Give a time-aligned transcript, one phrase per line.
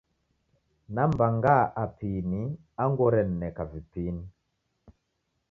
[0.99, 1.53] Nam'mbanga
[1.83, 2.41] Apini
[2.87, 4.27] angu oren'neka vipini.